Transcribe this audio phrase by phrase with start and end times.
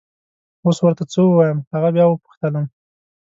[0.63, 1.57] اوس ور ته څه ووایم!
[1.73, 2.65] هغه بیا وپوښتلم.